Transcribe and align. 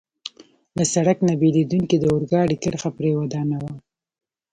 له 0.77 0.83
سړک 0.93 1.17
نه 1.27 1.33
بېلېدونکې 1.41 1.97
د 1.99 2.05
اورګاډي 2.13 2.57
کرښه 2.63 2.89
پرې 2.97 3.11
ودانوه. 3.17 3.71